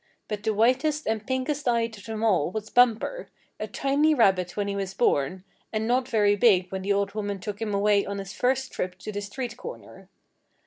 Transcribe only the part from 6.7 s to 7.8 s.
when the old woman took him